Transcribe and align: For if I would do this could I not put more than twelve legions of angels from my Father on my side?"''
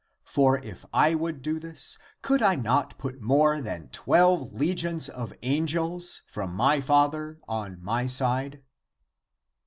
For 0.25 0.57
if 0.57 0.83
I 0.91 1.13
would 1.13 1.43
do 1.43 1.59
this 1.59 1.99
could 2.23 2.41
I 2.41 2.55
not 2.55 2.97
put 2.97 3.21
more 3.21 3.61
than 3.61 3.87
twelve 3.89 4.51
legions 4.51 5.07
of 5.09 5.31
angels 5.43 6.23
from 6.27 6.55
my 6.55 6.79
Father 6.81 7.39
on 7.47 7.77
my 7.83 8.07
side?"'' 8.07 8.63